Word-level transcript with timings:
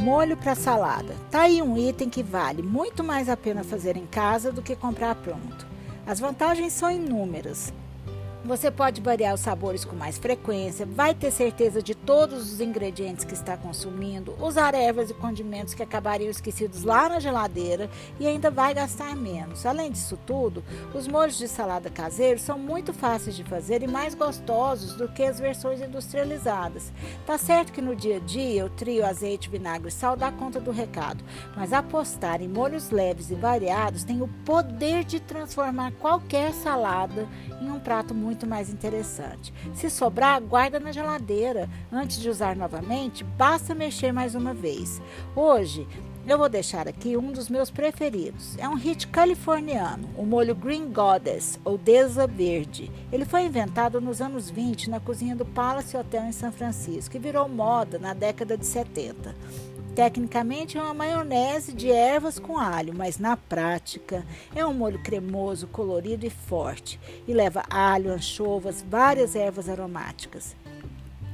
Molho 0.00 0.34
para 0.34 0.54
salada. 0.54 1.14
Tá 1.30 1.42
aí 1.42 1.60
um 1.60 1.76
item 1.76 2.08
que 2.08 2.22
vale 2.22 2.62
muito 2.62 3.04
mais 3.04 3.28
a 3.28 3.36
pena 3.36 3.62
fazer 3.62 3.98
em 3.98 4.06
casa 4.06 4.50
do 4.50 4.62
que 4.62 4.74
comprar 4.74 5.14
pronto. 5.14 5.66
As 6.06 6.18
vantagens 6.18 6.72
são 6.72 6.90
inúmeras. 6.90 7.70
Você 8.42 8.70
pode 8.70 9.02
variar 9.02 9.34
os 9.34 9.40
sabores 9.40 9.84
com 9.84 9.94
mais 9.94 10.16
frequência, 10.16 10.86
vai 10.86 11.14
ter 11.14 11.30
certeza 11.30 11.82
de 11.82 11.94
todos 11.94 12.54
os 12.54 12.60
ingredientes 12.60 13.22
que 13.22 13.34
está 13.34 13.54
consumindo, 13.54 14.34
usar 14.40 14.74
ervas 14.74 15.10
e 15.10 15.14
condimentos 15.14 15.74
que 15.74 15.82
acabariam 15.82 16.30
esquecidos 16.30 16.82
lá 16.82 17.06
na 17.10 17.20
geladeira 17.20 17.90
e 18.18 18.26
ainda 18.26 18.50
vai 18.50 18.72
gastar 18.72 19.14
menos. 19.14 19.66
Além 19.66 19.92
disso 19.92 20.18
tudo, 20.26 20.64
os 20.94 21.06
molhos 21.06 21.36
de 21.36 21.46
salada 21.46 21.90
caseiros 21.90 22.40
são 22.40 22.58
muito 22.58 22.94
fáceis 22.94 23.36
de 23.36 23.44
fazer 23.44 23.82
e 23.82 23.86
mais 23.86 24.14
gostosos 24.14 24.94
do 24.94 25.06
que 25.06 25.22
as 25.22 25.38
versões 25.38 25.82
industrializadas. 25.82 26.90
Tá 27.26 27.36
certo 27.36 27.72
que 27.72 27.82
no 27.82 27.94
dia 27.94 28.16
a 28.16 28.20
dia 28.20 28.64
o 28.64 28.70
trio 28.70 29.04
azeite, 29.04 29.50
vinagre 29.50 29.88
e 29.88 29.92
sal 29.92 30.16
dá 30.16 30.32
conta 30.32 30.58
do 30.58 30.70
recado, 30.70 31.22
mas 31.54 31.74
apostar 31.74 32.40
em 32.40 32.48
molhos 32.48 32.88
leves 32.88 33.30
e 33.30 33.34
variados 33.34 34.02
tem 34.02 34.22
o 34.22 34.28
poder 34.46 35.04
de 35.04 35.20
transformar 35.20 35.92
qualquer 35.92 36.54
salada 36.54 37.28
em 37.60 37.70
um 37.70 37.78
prato 37.78 38.14
muito 38.14 38.29
muito 38.30 38.46
mais 38.46 38.70
interessante. 38.70 39.52
Se 39.74 39.90
sobrar, 39.90 40.40
guarda 40.40 40.78
na 40.78 40.92
geladeira. 40.92 41.68
Antes 41.90 42.20
de 42.20 42.30
usar 42.30 42.54
novamente, 42.54 43.24
basta 43.24 43.74
mexer 43.74 44.12
mais 44.12 44.36
uma 44.36 44.54
vez. 44.54 45.02
Hoje, 45.34 45.84
eu 46.28 46.38
vou 46.38 46.48
deixar 46.48 46.86
aqui 46.86 47.16
um 47.16 47.32
dos 47.32 47.48
meus 47.48 47.72
preferidos. 47.72 48.56
É 48.56 48.68
um 48.68 48.76
hit 48.76 49.08
californiano, 49.08 50.08
o 50.16 50.24
molho 50.24 50.54
Green 50.54 50.92
Goddess, 50.92 51.58
ou 51.64 51.76
Deza 51.76 52.24
Verde. 52.24 52.88
Ele 53.10 53.24
foi 53.24 53.42
inventado 53.42 54.00
nos 54.00 54.20
anos 54.20 54.48
20 54.48 54.90
na 54.90 55.00
cozinha 55.00 55.34
do 55.34 55.44
Palace 55.44 55.96
Hotel 55.96 56.26
em 56.26 56.32
São 56.32 56.52
Francisco 56.52 57.16
e 57.16 57.18
virou 57.18 57.48
moda 57.48 57.98
na 57.98 58.14
década 58.14 58.56
de 58.56 58.64
70. 58.64 59.34
Tecnicamente 59.94 60.78
é 60.78 60.82
uma 60.82 60.94
maionese 60.94 61.72
de 61.72 61.90
ervas 61.90 62.38
com 62.38 62.58
alho, 62.58 62.94
mas 62.94 63.18
na 63.18 63.36
prática 63.36 64.24
é 64.54 64.64
um 64.64 64.72
molho 64.72 65.02
cremoso, 65.02 65.66
colorido 65.66 66.24
e 66.24 66.30
forte 66.30 66.98
e 67.26 67.32
leva 67.32 67.64
alho, 67.68 68.12
anchovas, 68.12 68.84
várias 68.88 69.34
ervas 69.34 69.68
aromáticas. 69.68 70.54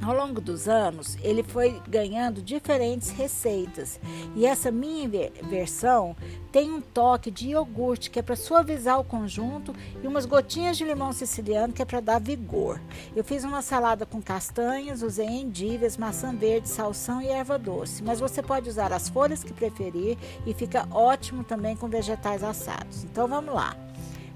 Ao 0.02 0.14
longo 0.14 0.40
dos 0.40 0.68
anos, 0.68 1.16
ele 1.22 1.42
foi 1.42 1.80
ganhando 1.88 2.42
diferentes 2.42 3.10
receitas 3.10 3.98
e 4.34 4.44
essa 4.44 4.70
minha 4.70 5.08
versão 5.42 6.14
tem 6.52 6.70
um 6.70 6.80
toque 6.80 7.30
de 7.30 7.48
iogurte 7.48 8.10
que 8.10 8.18
é 8.18 8.22
para 8.22 8.36
suavizar 8.36 9.00
o 9.00 9.04
conjunto 9.04 9.74
e 10.02 10.06
umas 10.06 10.26
gotinhas 10.26 10.76
de 10.76 10.84
limão 10.84 11.12
siciliano 11.12 11.72
que 11.72 11.82
é 11.82 11.84
para 11.84 12.00
dar 12.00 12.20
vigor. 12.20 12.80
Eu 13.14 13.24
fiz 13.24 13.42
uma 13.42 13.62
salada 13.62 14.04
com 14.04 14.20
castanhas, 14.20 15.02
usei 15.02 15.26
endívias, 15.26 15.96
maçã 15.96 16.34
verde, 16.34 16.68
salsão 16.68 17.20
e 17.20 17.28
erva 17.28 17.58
doce, 17.58 18.02
mas 18.02 18.20
você 18.20 18.42
pode 18.42 18.68
usar 18.68 18.92
as 18.92 19.08
folhas 19.08 19.42
que 19.42 19.52
preferir 19.52 20.18
e 20.46 20.52
fica 20.54 20.86
ótimo 20.90 21.42
também 21.42 21.74
com 21.74 21.88
vegetais 21.88 22.44
assados. 22.44 23.04
Então 23.04 23.26
vamos 23.26 23.54
lá. 23.54 23.85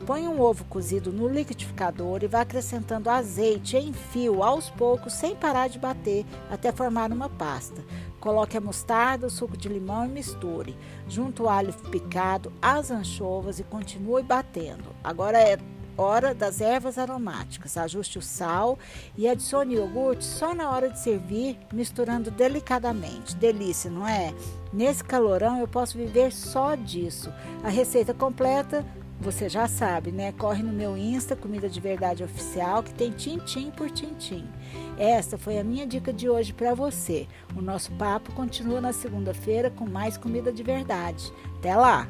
Põe 0.06 0.26
um 0.26 0.40
ovo 0.40 0.64
cozido 0.64 1.12
no 1.12 1.28
liquidificador 1.28 2.22
e 2.22 2.26
vá 2.26 2.40
acrescentando 2.40 3.10
azeite 3.10 3.76
em 3.76 3.92
fio 3.92 4.42
aos 4.42 4.70
poucos, 4.70 5.12
sem 5.12 5.36
parar 5.36 5.68
de 5.68 5.78
bater, 5.78 6.24
até 6.50 6.72
formar 6.72 7.12
uma 7.12 7.28
pasta. 7.28 7.84
Coloque 8.18 8.56
a 8.56 8.60
mostarda, 8.60 9.26
o 9.26 9.30
suco 9.30 9.56
de 9.56 9.68
limão 9.68 10.06
e 10.06 10.08
misture. 10.08 10.76
Junto 11.06 11.44
o 11.44 11.48
alho 11.48 11.72
picado, 11.90 12.52
as 12.60 12.90
anchovas 12.90 13.60
e 13.60 13.64
continue 13.64 14.22
batendo. 14.22 14.84
Agora 15.04 15.38
é 15.38 15.58
hora 15.96 16.34
das 16.34 16.60
ervas 16.60 16.98
aromáticas. 16.98 17.76
Ajuste 17.76 18.18
o 18.18 18.22
sal 18.22 18.78
e 19.16 19.28
adicione 19.28 19.74
iogurte 19.74 20.24
só 20.24 20.54
na 20.54 20.70
hora 20.70 20.88
de 20.88 20.98
servir, 20.98 21.58
misturando 21.72 22.30
delicadamente. 22.30 23.36
Delícia, 23.36 23.90
não 23.90 24.06
é? 24.06 24.34
Nesse 24.72 25.04
calorão 25.04 25.58
eu 25.58 25.68
posso 25.68 25.98
viver 25.98 26.32
só 26.32 26.74
disso. 26.74 27.32
A 27.62 27.68
receita 27.68 28.14
completa 28.14 28.84
você 29.20 29.48
já 29.48 29.68
sabe, 29.68 30.10
né? 30.10 30.32
Corre 30.32 30.62
no 30.62 30.72
meu 30.72 30.96
Insta, 30.96 31.36
Comida 31.36 31.68
de 31.68 31.78
Verdade 31.78 32.24
Oficial, 32.24 32.82
que 32.82 32.94
tem 32.94 33.10
tintim 33.10 33.70
por 33.70 33.90
tintim. 33.90 34.48
Esta 34.96 35.36
foi 35.36 35.58
a 35.58 35.64
minha 35.64 35.86
dica 35.86 36.12
de 36.12 36.28
hoje 36.28 36.52
para 36.52 36.74
você. 36.74 37.28
O 37.54 37.60
nosso 37.60 37.92
papo 37.92 38.32
continua 38.32 38.80
na 38.80 38.92
segunda-feira 38.92 39.70
com 39.70 39.86
mais 39.86 40.16
comida 40.16 40.50
de 40.50 40.62
verdade. 40.62 41.32
Até 41.58 41.76
lá! 41.76 42.08